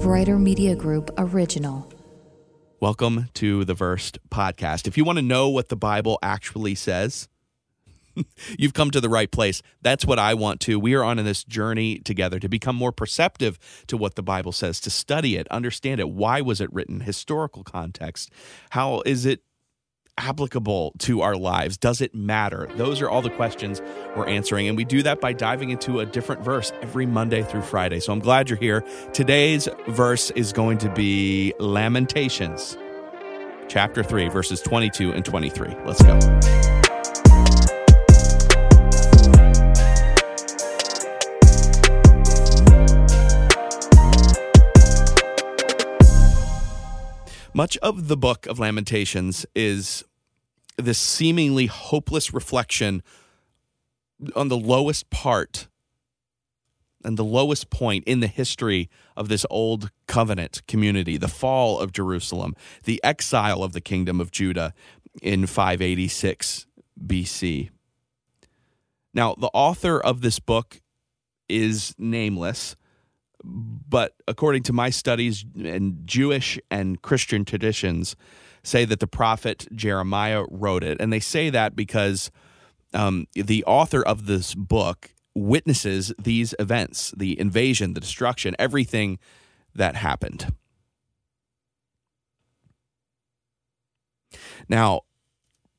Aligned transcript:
Brighter 0.00 0.38
Media 0.38 0.74
Group 0.74 1.10
original. 1.18 1.86
Welcome 2.80 3.28
to 3.34 3.66
the 3.66 3.74
Versed 3.74 4.18
podcast. 4.30 4.88
If 4.88 4.96
you 4.96 5.04
want 5.04 5.18
to 5.18 5.22
know 5.22 5.50
what 5.50 5.68
the 5.68 5.76
Bible 5.76 6.18
actually 6.22 6.74
says, 6.74 7.28
you've 8.58 8.72
come 8.72 8.90
to 8.92 9.00
the 9.02 9.10
right 9.10 9.30
place. 9.30 9.60
That's 9.82 10.06
what 10.06 10.18
I 10.18 10.32
want 10.32 10.60
to. 10.62 10.80
We 10.80 10.94
are 10.94 11.04
on 11.04 11.18
in 11.18 11.26
this 11.26 11.44
journey 11.44 11.98
together 11.98 12.38
to 12.38 12.48
become 12.48 12.76
more 12.76 12.92
perceptive 12.92 13.58
to 13.88 13.98
what 13.98 14.14
the 14.14 14.22
Bible 14.22 14.52
says, 14.52 14.80
to 14.80 14.90
study 14.90 15.36
it, 15.36 15.46
understand 15.48 16.00
it. 16.00 16.08
Why 16.08 16.40
was 16.40 16.62
it 16.62 16.72
written? 16.72 17.00
Historical 17.00 17.62
context. 17.62 18.32
How 18.70 19.02
is 19.04 19.26
it 19.26 19.42
applicable 20.18 20.92
to 20.98 21.22
our 21.22 21.36
lives? 21.36 21.76
Does 21.76 22.00
it 22.00 22.14
matter? 22.14 22.68
Those 22.76 23.00
are 23.00 23.08
all 23.08 23.22
the 23.22 23.30
questions 23.30 23.80
we're 24.16 24.26
answering. 24.26 24.68
And 24.68 24.76
we 24.76 24.84
do 24.84 25.02
that 25.02 25.20
by 25.20 25.32
diving 25.32 25.70
into 25.70 26.00
a 26.00 26.06
different 26.06 26.42
verse 26.42 26.72
every 26.82 27.06
Monday 27.06 27.42
through 27.42 27.62
Friday. 27.62 28.00
So 28.00 28.12
I'm 28.12 28.20
glad 28.20 28.48
you're 28.48 28.58
here. 28.58 28.84
Today's 29.12 29.68
verse 29.88 30.30
is 30.32 30.52
going 30.52 30.78
to 30.78 30.90
be 30.90 31.54
Lamentations, 31.58 32.76
chapter 33.68 34.02
3, 34.02 34.28
verses 34.28 34.60
22 34.62 35.12
and 35.12 35.24
23. 35.24 35.74
Let's 35.84 36.02
go. 36.02 36.79
Much 47.60 47.76
of 47.82 48.08
the 48.08 48.16
book 48.16 48.46
of 48.46 48.58
Lamentations 48.58 49.44
is 49.54 50.02
this 50.78 50.96
seemingly 50.96 51.66
hopeless 51.66 52.32
reflection 52.32 53.02
on 54.34 54.48
the 54.48 54.56
lowest 54.56 55.10
part 55.10 55.68
and 57.04 57.18
the 57.18 57.22
lowest 57.22 57.68
point 57.68 58.02
in 58.04 58.20
the 58.20 58.28
history 58.28 58.88
of 59.14 59.28
this 59.28 59.44
old 59.50 59.90
covenant 60.06 60.62
community, 60.66 61.18
the 61.18 61.28
fall 61.28 61.78
of 61.78 61.92
Jerusalem, 61.92 62.54
the 62.84 62.98
exile 63.04 63.62
of 63.62 63.74
the 63.74 63.82
kingdom 63.82 64.22
of 64.22 64.30
Judah 64.30 64.72
in 65.20 65.46
586 65.46 66.66
BC. 67.06 67.68
Now, 69.12 69.34
the 69.34 69.50
author 69.52 70.00
of 70.00 70.22
this 70.22 70.38
book 70.38 70.80
is 71.46 71.94
nameless, 71.98 72.74
but 73.44 74.14
according 74.28 74.62
to 74.64 74.72
my 74.72 74.90
studies 74.90 75.44
and 75.56 76.00
Jewish 76.04 76.58
and 76.70 77.00
Christian 77.00 77.44
traditions, 77.44 78.16
say 78.62 78.84
that 78.84 79.00
the 79.00 79.06
prophet 79.06 79.66
Jeremiah 79.74 80.44
wrote 80.50 80.84
it. 80.84 81.00
And 81.00 81.12
they 81.12 81.20
say 81.20 81.50
that 81.50 81.74
because 81.74 82.30
um, 82.92 83.26
the 83.34 83.64
author 83.64 84.02
of 84.02 84.26
this 84.26 84.54
book 84.54 85.10
witnesses 85.34 86.12
these 86.20 86.54
events 86.58 87.14
the 87.16 87.38
invasion, 87.38 87.94
the 87.94 88.00
destruction, 88.00 88.54
everything 88.58 89.18
that 89.74 89.96
happened. 89.96 90.52
Now, 94.68 95.02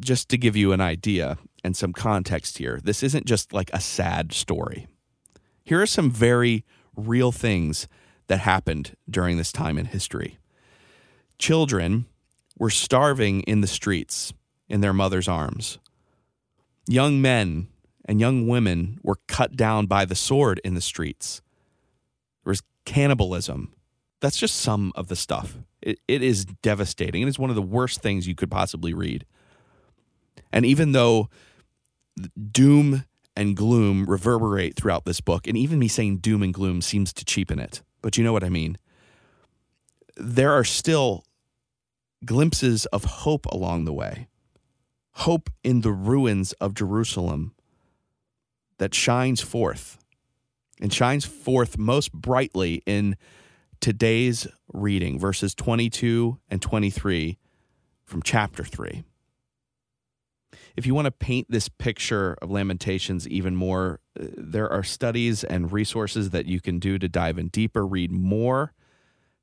just 0.00 0.28
to 0.30 0.38
give 0.38 0.56
you 0.56 0.72
an 0.72 0.80
idea 0.80 1.38
and 1.62 1.76
some 1.76 1.92
context 1.92 2.58
here, 2.58 2.80
this 2.82 3.02
isn't 3.02 3.26
just 3.26 3.52
like 3.52 3.70
a 3.72 3.80
sad 3.80 4.32
story. 4.32 4.88
Here 5.62 5.80
are 5.82 5.86
some 5.86 6.10
very 6.10 6.64
real 6.96 7.32
things 7.32 7.88
that 8.28 8.40
happened 8.40 8.96
during 9.08 9.36
this 9.36 9.52
time 9.52 9.78
in 9.78 9.86
history. 9.86 10.38
Children 11.38 12.06
were 12.58 12.70
starving 12.70 13.40
in 13.42 13.60
the 13.60 13.66
streets 13.66 14.32
in 14.68 14.80
their 14.80 14.92
mother's 14.92 15.28
arms. 15.28 15.78
Young 16.86 17.20
men 17.20 17.68
and 18.04 18.20
young 18.20 18.46
women 18.46 19.00
were 19.02 19.18
cut 19.28 19.56
down 19.56 19.86
by 19.86 20.04
the 20.04 20.14
sword 20.14 20.60
in 20.64 20.74
the 20.74 20.80
streets. 20.80 21.42
There 22.44 22.50
was 22.50 22.62
cannibalism. 22.84 23.74
That's 24.20 24.36
just 24.36 24.56
some 24.56 24.92
of 24.94 25.08
the 25.08 25.16
stuff. 25.16 25.58
It, 25.82 25.98
it 26.06 26.22
is 26.22 26.44
devastating. 26.44 27.22
It 27.22 27.28
is 27.28 27.38
one 27.38 27.50
of 27.50 27.56
the 27.56 27.62
worst 27.62 28.00
things 28.02 28.28
you 28.28 28.34
could 28.34 28.50
possibly 28.50 28.92
read. 28.92 29.24
And 30.52 30.66
even 30.66 30.92
though 30.92 31.30
doom 32.50 33.04
and 33.36 33.56
gloom 33.56 34.06
reverberate 34.06 34.76
throughout 34.76 35.04
this 35.04 35.20
book, 35.20 35.46
and 35.46 35.56
even 35.56 35.78
me 35.78 35.88
saying 35.88 36.18
doom 36.18 36.42
and 36.42 36.54
gloom 36.54 36.82
seems 36.82 37.12
to 37.12 37.24
cheapen 37.24 37.58
it, 37.58 37.82
but 38.02 38.18
you 38.18 38.24
know 38.24 38.32
what 38.32 38.44
I 38.44 38.48
mean. 38.48 38.76
There 40.16 40.52
are 40.52 40.64
still 40.64 41.24
glimpses 42.24 42.86
of 42.86 43.04
hope 43.04 43.46
along 43.46 43.84
the 43.84 43.92
way, 43.92 44.28
hope 45.12 45.50
in 45.64 45.80
the 45.80 45.92
ruins 45.92 46.52
of 46.54 46.74
Jerusalem 46.74 47.54
that 48.78 48.94
shines 48.94 49.40
forth 49.40 49.98
and 50.80 50.92
shines 50.92 51.24
forth 51.24 51.78
most 51.78 52.12
brightly 52.12 52.82
in 52.86 53.16
today's 53.80 54.46
reading, 54.72 55.18
verses 55.18 55.54
22 55.54 56.38
and 56.48 56.60
23 56.60 57.38
from 58.04 58.22
chapter 58.22 58.64
3. 58.64 59.04
If 60.76 60.86
you 60.86 60.94
want 60.94 61.06
to 61.06 61.12
paint 61.12 61.46
this 61.50 61.68
picture 61.68 62.36
of 62.42 62.50
Lamentations 62.50 63.28
even 63.28 63.56
more, 63.56 64.00
uh, 64.18 64.26
there 64.36 64.70
are 64.70 64.82
studies 64.82 65.44
and 65.44 65.72
resources 65.72 66.30
that 66.30 66.46
you 66.46 66.60
can 66.60 66.78
do 66.78 66.98
to 66.98 67.08
dive 67.08 67.38
in 67.38 67.48
deeper, 67.48 67.86
read 67.86 68.10
more 68.10 68.72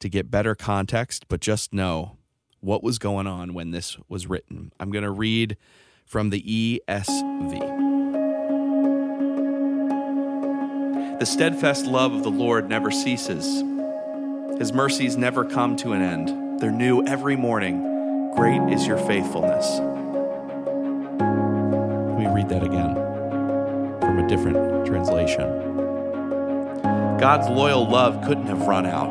to 0.00 0.08
get 0.08 0.30
better 0.30 0.54
context, 0.54 1.26
but 1.28 1.40
just 1.40 1.72
know 1.72 2.16
what 2.60 2.82
was 2.82 2.98
going 2.98 3.26
on 3.26 3.54
when 3.54 3.70
this 3.70 3.96
was 4.08 4.26
written. 4.26 4.72
I'm 4.80 4.90
going 4.90 5.04
to 5.04 5.10
read 5.10 5.56
from 6.04 6.30
the 6.30 6.80
ESV. 6.88 7.80
The 11.18 11.26
steadfast 11.26 11.84
love 11.86 12.14
of 12.14 12.22
the 12.22 12.30
Lord 12.30 12.68
never 12.68 12.90
ceases. 12.90 13.62
His 14.58 14.72
mercies 14.72 15.16
never 15.16 15.44
come 15.44 15.76
to 15.76 15.92
an 15.92 16.02
end. 16.02 16.60
They're 16.60 16.70
new 16.70 17.04
every 17.06 17.36
morning. 17.36 18.32
Great 18.34 18.60
is 18.72 18.86
your 18.86 18.98
faithfulness. 18.98 19.89
Different 24.30 24.86
translation. 24.86 25.48
God's 27.18 27.48
loyal 27.48 27.84
love 27.88 28.24
couldn't 28.24 28.46
have 28.46 28.62
run 28.62 28.86
out. 28.86 29.10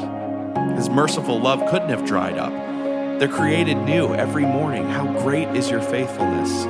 His 0.77 0.89
merciful 0.89 1.37
love 1.41 1.69
couldn't 1.69 1.89
have 1.89 2.05
dried 2.05 2.37
up. 2.37 2.53
They're 3.19 3.27
created 3.27 3.75
new 3.79 4.13
every 4.13 4.45
morning. 4.45 4.85
How 4.85 5.05
great 5.21 5.49
is 5.49 5.69
your 5.69 5.81
faithfulness? 5.81 6.65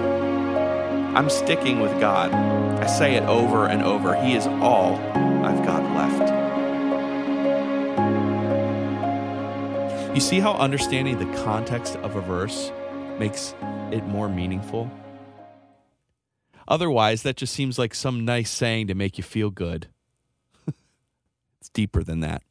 I'm 1.16 1.30
sticking 1.30 1.80
with 1.80 1.92
God. 2.00 2.34
I 2.34 2.88
say 2.88 3.14
it 3.14 3.24
over 3.26 3.68
and 3.68 3.84
over. 3.84 4.16
He 4.20 4.34
is 4.34 4.48
all 4.48 4.96
I've 4.96 5.64
got 5.64 5.84
left. 5.96 6.34
You 10.16 10.22
see 10.22 10.40
how 10.40 10.54
understanding 10.54 11.20
the 11.20 11.32
context 11.44 11.98
of 11.98 12.16
a 12.16 12.22
verse 12.22 12.72
makes 13.20 13.54
it 13.92 14.04
more 14.08 14.28
meaningful? 14.28 14.90
Otherwise, 16.70 17.24
that 17.24 17.36
just 17.36 17.54
seems 17.54 17.80
like 17.80 17.96
some 17.96 18.24
nice 18.24 18.52
saying 18.52 18.88
to 18.88 18.94
make 18.94 19.18
you 19.18 19.24
feel 19.24 19.50
good. 19.50 19.88
it's 21.60 21.70
deeper 21.74 22.04
than 22.04 22.20
that. 22.20 22.44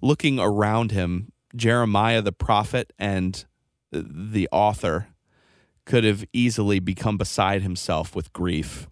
Looking 0.00 0.40
around 0.40 0.90
him, 0.90 1.32
Jeremiah 1.54 2.22
the 2.22 2.32
prophet 2.32 2.92
and 2.98 3.44
the 3.92 4.48
author 4.50 5.08
could 5.84 6.04
have 6.04 6.24
easily 6.32 6.80
become 6.80 7.18
beside 7.18 7.62
himself 7.62 8.16
with 8.16 8.32
grief. 8.32 8.88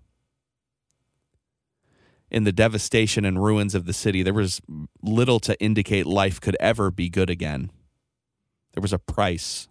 In 2.31 2.45
the 2.45 2.53
devastation 2.53 3.25
and 3.25 3.43
ruins 3.43 3.75
of 3.75 3.87
the 3.87 3.93
city, 3.93 4.23
there 4.23 4.35
was 4.35 4.61
little 5.03 5.41
to 5.41 5.59
indicate 5.61 6.05
life 6.05 6.41
could 6.41 6.57
ever 6.61 6.91
be 6.91 7.09
good 7.09 7.31
again. 7.31 7.71
There 8.75 8.83
was 8.83 8.93
a 8.93 8.99
price 8.99 9.69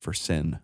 for 0.00 0.12
sin. 0.12 0.58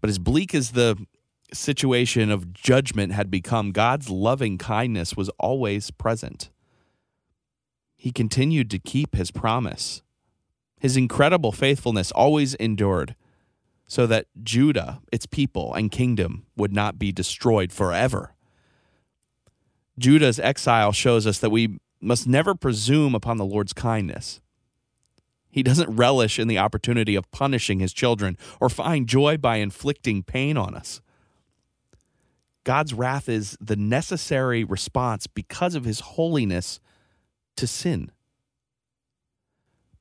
But 0.00 0.10
as 0.10 0.18
bleak 0.18 0.54
as 0.54 0.72
the 0.72 1.06
situation 1.52 2.30
of 2.30 2.52
judgment 2.52 3.12
had 3.12 3.30
become, 3.30 3.72
God's 3.72 4.10
loving 4.10 4.58
kindness 4.58 5.16
was 5.16 5.28
always 5.38 5.90
present. 5.90 6.50
He 7.96 8.10
continued 8.10 8.70
to 8.70 8.78
keep 8.78 9.14
his 9.14 9.30
promise. 9.30 10.02
His 10.80 10.96
incredible 10.96 11.52
faithfulness 11.52 12.10
always 12.10 12.54
endured 12.54 13.14
so 13.86 14.06
that 14.06 14.26
Judah, 14.42 15.00
its 15.12 15.26
people 15.26 15.74
and 15.74 15.90
kingdom, 15.90 16.46
would 16.56 16.72
not 16.72 16.98
be 16.98 17.12
destroyed 17.12 17.70
forever. 17.72 18.34
Judah's 19.98 20.40
exile 20.40 20.92
shows 20.92 21.26
us 21.26 21.38
that 21.38 21.50
we 21.50 21.78
must 22.00 22.26
never 22.26 22.54
presume 22.54 23.14
upon 23.14 23.36
the 23.36 23.44
Lord's 23.44 23.74
kindness. 23.74 24.40
He 25.50 25.62
doesn't 25.62 25.94
relish 25.94 26.38
in 26.38 26.48
the 26.48 26.56
opportunity 26.56 27.14
of 27.14 27.30
punishing 27.30 27.80
his 27.80 27.92
children 27.92 28.38
or 28.58 28.70
find 28.70 29.06
joy 29.06 29.36
by 29.36 29.56
inflicting 29.56 30.22
pain 30.22 30.56
on 30.56 30.74
us. 30.74 31.01
God's 32.64 32.94
wrath 32.94 33.28
is 33.28 33.56
the 33.60 33.76
necessary 33.76 34.64
response 34.64 35.26
because 35.26 35.74
of 35.74 35.84
his 35.84 36.00
holiness 36.00 36.80
to 37.56 37.66
sin 37.66 38.12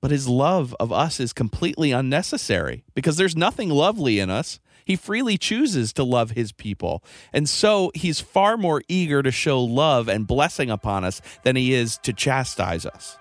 but 0.02 0.12
his 0.12 0.28
love 0.28 0.76
of 0.80 0.92
us 0.92 1.20
is 1.20 1.32
completely 1.32 1.92
unnecessary 1.92 2.84
because 2.96 3.18
there's 3.18 3.36
nothing 3.36 3.70
lovely 3.70 4.20
in 4.20 4.32
us. 4.32 4.60
He 4.84 4.96
freely 4.96 5.38
chooses 5.38 5.94
to 5.94 6.04
love 6.04 6.32
his 6.32 6.52
people. 6.52 7.04
And 7.32 7.48
so 7.48 7.92
he's 7.94 8.20
far 8.20 8.58
more 8.58 8.82
eager 8.88 9.22
to 9.22 9.32
show 9.32 9.64
love 9.64 10.10
and 10.10 10.26
blessing 10.26 10.72
upon 10.72 11.06
us 11.06 11.22
than 11.44 11.56
he 11.56 11.74
is 11.74 12.00
to 12.00 12.14
chastise 12.14 12.86
us. 12.86 13.18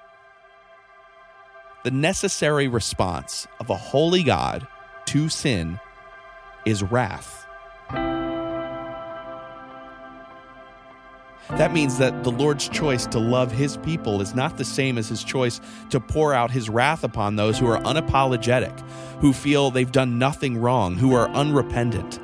The 1.85 1.91
necessary 1.91 2.67
response 2.67 3.47
of 3.61 3.69
a 3.69 3.77
holy 3.77 4.23
God 4.23 4.67
to 5.07 5.29
sin 5.29 5.79
is 6.65 6.83
wrath. 6.83 7.47
That 11.57 11.73
means 11.73 11.99
that 11.99 12.23
the 12.25 12.31
Lord's 12.31 12.69
choice 12.69 13.07
to 13.09 13.19
love 13.19 13.51
his 13.51 13.77
people 13.79 14.21
is 14.21 14.35
not 14.35 14.57
the 14.57 14.65
same 14.65 14.97
as 14.97 15.09
his 15.09 15.25
choice 15.25 15.61
to 15.91 16.01
pour 16.01 16.33
out 16.33 16.51
his 16.51 16.71
wrath 16.71 17.05
upon 17.05 17.37
those 17.37 17.59
who 17.59 17.67
are 17.67 17.81
unapologetic, 17.83 18.79
who 19.21 19.33
feel 19.33 19.71
they've 19.71 19.91
done 19.91 20.19
nothing 20.19 20.59
wrong, 20.59 20.97
who 20.97 21.13
are 21.13 21.29
unrepentant. 21.31 22.21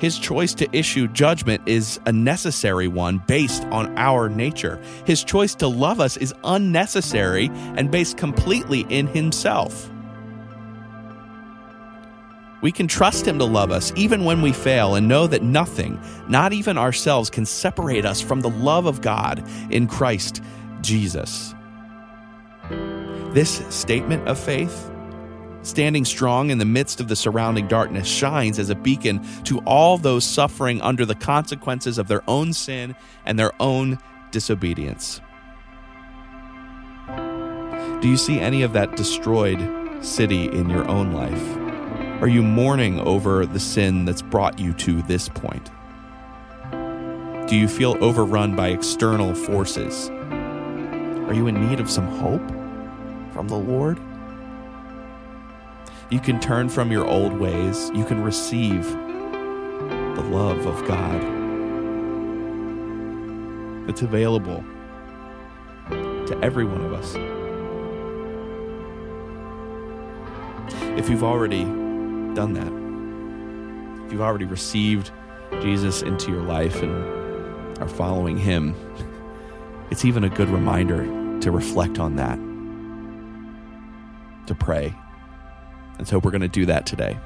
His 0.00 0.18
choice 0.18 0.54
to 0.54 0.68
issue 0.76 1.08
judgment 1.08 1.62
is 1.66 1.98
a 2.06 2.12
necessary 2.12 2.86
one 2.86 3.18
based 3.26 3.64
on 3.64 3.96
our 3.98 4.28
nature. 4.28 4.80
His 5.04 5.24
choice 5.24 5.54
to 5.56 5.66
love 5.66 5.98
us 5.98 6.16
is 6.16 6.32
unnecessary 6.44 7.50
and 7.52 7.90
based 7.90 8.16
completely 8.16 8.86
in 8.90 9.08
himself. 9.08 9.90
We 12.60 12.72
can 12.72 12.88
trust 12.88 13.26
Him 13.26 13.38
to 13.38 13.44
love 13.44 13.70
us 13.70 13.92
even 13.94 14.24
when 14.24 14.42
we 14.42 14.52
fail 14.52 14.96
and 14.96 15.06
know 15.06 15.26
that 15.26 15.42
nothing, 15.42 16.00
not 16.28 16.52
even 16.52 16.76
ourselves, 16.76 17.30
can 17.30 17.46
separate 17.46 18.04
us 18.04 18.20
from 18.20 18.40
the 18.40 18.50
love 18.50 18.86
of 18.86 19.00
God 19.00 19.48
in 19.70 19.86
Christ 19.86 20.42
Jesus. 20.80 21.54
This 23.32 23.62
statement 23.68 24.26
of 24.26 24.38
faith, 24.38 24.90
standing 25.62 26.04
strong 26.04 26.50
in 26.50 26.58
the 26.58 26.64
midst 26.64 27.00
of 27.00 27.08
the 27.08 27.16
surrounding 27.16 27.68
darkness, 27.68 28.08
shines 28.08 28.58
as 28.58 28.70
a 28.70 28.74
beacon 28.74 29.24
to 29.44 29.58
all 29.60 29.98
those 29.98 30.24
suffering 30.24 30.80
under 30.80 31.04
the 31.04 31.14
consequences 31.14 31.98
of 31.98 32.08
their 32.08 32.22
own 32.28 32.52
sin 32.52 32.96
and 33.24 33.38
their 33.38 33.52
own 33.60 33.98
disobedience. 34.30 35.20
Do 38.00 38.08
you 38.08 38.16
see 38.16 38.38
any 38.38 38.62
of 38.62 38.72
that 38.74 38.96
destroyed 38.96 39.58
city 40.00 40.44
in 40.46 40.70
your 40.70 40.88
own 40.88 41.12
life? 41.12 41.57
Are 42.20 42.26
you 42.26 42.42
mourning 42.42 42.98
over 42.98 43.46
the 43.46 43.60
sin 43.60 44.04
that's 44.04 44.22
brought 44.22 44.58
you 44.58 44.72
to 44.72 45.02
this 45.02 45.28
point? 45.28 45.70
Do 47.48 47.54
you 47.54 47.68
feel 47.68 47.96
overrun 48.02 48.56
by 48.56 48.70
external 48.70 49.34
forces? 49.34 50.10
Are 50.10 51.32
you 51.32 51.46
in 51.46 51.68
need 51.68 51.78
of 51.78 51.88
some 51.88 52.08
hope 52.08 52.44
from 53.32 53.46
the 53.46 53.56
Lord? 53.56 54.00
You 56.10 56.18
can 56.18 56.40
turn 56.40 56.68
from 56.68 56.90
your 56.90 57.06
old 57.06 57.34
ways. 57.34 57.88
You 57.94 58.04
can 58.04 58.24
receive 58.24 58.84
the 58.90 60.24
love 60.28 60.66
of 60.66 60.84
God. 60.88 61.22
It's 63.88 64.02
available 64.02 64.64
to 65.88 66.38
every 66.42 66.64
one 66.64 66.84
of 66.84 66.92
us. 66.92 67.14
If 70.98 71.08
you've 71.08 71.22
already 71.22 71.86
done 72.38 72.52
that, 72.52 74.06
if 74.06 74.12
you've 74.12 74.20
already 74.20 74.44
received 74.44 75.10
Jesus 75.60 76.02
into 76.02 76.30
your 76.30 76.42
life 76.42 76.84
and 76.84 77.78
are 77.78 77.88
following 77.88 78.38
Him, 78.38 78.76
it's 79.90 80.04
even 80.04 80.22
a 80.22 80.28
good 80.28 80.48
reminder 80.48 81.04
to 81.40 81.50
reflect 81.50 81.98
on 81.98 82.14
that, 82.14 82.38
to 84.46 84.54
pray. 84.54 84.94
And 85.98 86.06
so 86.06 86.20
we're 86.20 86.30
going 86.30 86.42
to 86.42 86.48
do 86.48 86.64
that 86.66 86.86
today. 86.86 87.18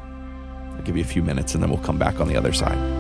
I'll 0.71 0.83
give 0.83 0.97
you 0.97 1.03
a 1.03 1.07
few 1.07 1.23
minutes 1.23 1.53
and 1.53 1.63
then 1.63 1.69
we'll 1.69 1.83
come 1.83 1.99
back 1.99 2.19
on 2.19 2.29
the 2.29 2.37
other 2.39 2.55
side. 2.55 2.92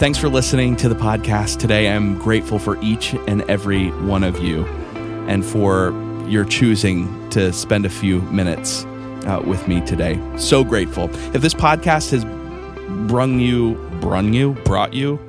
Thanks 0.00 0.16
for 0.16 0.30
listening 0.30 0.76
to 0.76 0.88
the 0.88 0.94
podcast 0.94 1.58
today. 1.58 1.90
I'm 1.90 2.18
grateful 2.18 2.58
for 2.58 2.82
each 2.82 3.12
and 3.28 3.42
every 3.50 3.90
one 3.90 4.24
of 4.24 4.42
you 4.42 4.64
and 5.28 5.44
for 5.44 5.90
your 6.26 6.46
choosing 6.46 7.28
to 7.28 7.52
spend 7.52 7.84
a 7.84 7.90
few 7.90 8.22
minutes 8.22 8.86
uh, 9.26 9.42
with 9.44 9.68
me 9.68 9.84
today. 9.84 10.18
So 10.38 10.64
grateful. 10.64 11.10
If 11.34 11.42
this 11.42 11.52
podcast 11.52 12.12
has 12.12 12.24
brung 13.10 13.40
you, 13.40 13.74
brung 14.00 14.32
you, 14.32 14.54
brought 14.64 14.94
you, 14.94 15.20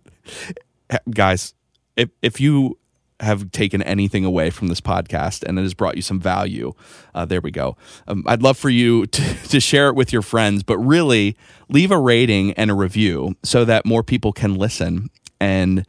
guys, 1.10 1.54
if, 1.96 2.10
if 2.20 2.42
you 2.42 2.76
have 3.22 3.52
taken 3.52 3.82
anything 3.82 4.24
away 4.24 4.50
from 4.50 4.68
this 4.68 4.80
podcast 4.80 5.42
and 5.42 5.58
it 5.58 5.62
has 5.62 5.74
brought 5.74 5.96
you 5.96 6.02
some 6.02 6.20
value, 6.20 6.72
uh, 7.14 7.24
there 7.24 7.40
we 7.40 7.50
go. 7.50 7.76
Um, 8.08 8.24
I'd 8.26 8.42
love 8.42 8.58
for 8.58 8.70
you 8.70 9.06
to, 9.06 9.48
to 9.48 9.60
share 9.60 9.88
it 9.88 9.94
with 9.94 10.12
your 10.12 10.22
friends, 10.22 10.62
but 10.62 10.78
really 10.78 11.36
leave 11.68 11.90
a 11.90 11.98
rating 11.98 12.52
and 12.54 12.70
a 12.70 12.74
review 12.74 13.36
so 13.42 13.64
that 13.64 13.86
more 13.86 14.02
people 14.02 14.32
can 14.32 14.56
listen 14.56 15.08
and 15.40 15.86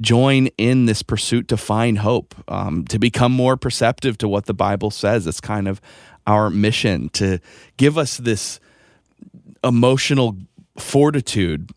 join 0.00 0.46
in 0.56 0.86
this 0.86 1.02
pursuit 1.02 1.46
to 1.48 1.56
find 1.56 1.98
hope, 1.98 2.34
um, 2.48 2.84
to 2.86 2.98
become 2.98 3.32
more 3.32 3.56
perceptive 3.56 4.16
to 4.18 4.28
what 4.28 4.46
the 4.46 4.54
Bible 4.54 4.90
says. 4.90 5.26
It's 5.26 5.40
kind 5.40 5.68
of 5.68 5.80
our 6.26 6.48
mission 6.48 7.10
to 7.10 7.38
give 7.76 7.98
us 7.98 8.16
this 8.16 8.60
emotional 9.62 10.36
fortitude 10.78 11.70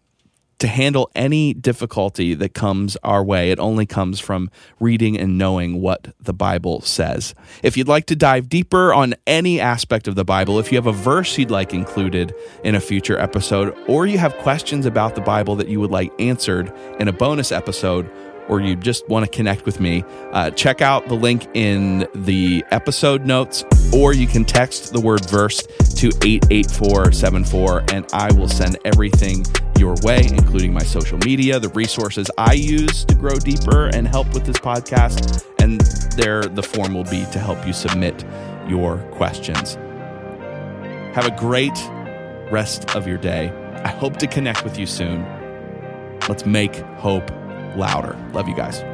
to 0.63 0.67
handle 0.69 1.11
any 1.13 1.53
difficulty 1.53 2.33
that 2.33 2.53
comes 2.53 2.95
our 3.03 3.21
way. 3.21 3.51
It 3.51 3.59
only 3.59 3.85
comes 3.85 4.21
from 4.21 4.49
reading 4.79 5.19
and 5.19 5.37
knowing 5.37 5.81
what 5.81 6.15
the 6.21 6.31
Bible 6.31 6.79
says. 6.79 7.35
If 7.63 7.75
you'd 7.75 7.89
like 7.89 8.05
to 8.05 8.15
dive 8.15 8.47
deeper 8.47 8.93
on 8.93 9.13
any 9.27 9.59
aspect 9.59 10.07
of 10.07 10.15
the 10.15 10.23
Bible, 10.23 10.59
if 10.59 10.71
you 10.71 10.77
have 10.77 10.87
a 10.87 10.93
verse 10.93 11.37
you'd 11.37 11.51
like 11.51 11.73
included 11.73 12.33
in 12.63 12.75
a 12.75 12.79
future 12.79 13.19
episode, 13.19 13.77
or 13.89 14.05
you 14.05 14.17
have 14.19 14.33
questions 14.37 14.85
about 14.85 15.15
the 15.15 15.21
Bible 15.21 15.57
that 15.57 15.67
you 15.67 15.81
would 15.81 15.91
like 15.91 16.13
answered 16.17 16.71
in 16.97 17.09
a 17.09 17.13
bonus 17.13 17.51
episode, 17.51 18.09
or 18.49 18.61
you 18.61 18.75
just 18.75 19.07
want 19.09 19.25
to 19.25 19.31
connect 19.31 19.65
with 19.65 19.79
me, 19.79 20.03
uh, 20.31 20.51
check 20.51 20.81
out 20.81 21.07
the 21.07 21.15
link 21.15 21.47
in 21.53 22.07
the 22.13 22.63
episode 22.71 23.25
notes, 23.25 23.63
or 23.93 24.13
you 24.13 24.27
can 24.27 24.45
text 24.45 24.93
the 24.93 24.99
word 24.99 25.25
verse 25.29 25.61
to 25.95 26.07
88474, 26.21 27.85
and 27.93 28.05
I 28.13 28.31
will 28.33 28.47
send 28.47 28.77
everything 28.85 29.45
your 29.77 29.95
way, 30.03 30.25
including 30.29 30.73
my 30.73 30.83
social 30.83 31.17
media, 31.19 31.59
the 31.59 31.69
resources 31.69 32.29
I 32.37 32.53
use 32.53 33.05
to 33.05 33.15
grow 33.15 33.35
deeper 33.35 33.87
and 33.87 34.07
help 34.07 34.33
with 34.33 34.45
this 34.45 34.57
podcast. 34.57 35.45
And 35.59 35.81
there, 36.17 36.43
the 36.43 36.63
form 36.63 36.93
will 36.93 37.03
be 37.05 37.25
to 37.31 37.39
help 37.39 37.65
you 37.65 37.73
submit 37.73 38.23
your 38.67 38.97
questions. 39.11 39.75
Have 41.15 41.25
a 41.25 41.35
great 41.37 41.77
rest 42.51 42.95
of 42.95 43.07
your 43.07 43.17
day. 43.17 43.49
I 43.83 43.89
hope 43.89 44.17
to 44.17 44.27
connect 44.27 44.63
with 44.63 44.79
you 44.79 44.85
soon. 44.85 45.25
Let's 46.27 46.45
make 46.45 46.75
hope 46.97 47.29
louder. 47.75 48.15
Love 48.33 48.47
you 48.47 48.55
guys. 48.55 48.92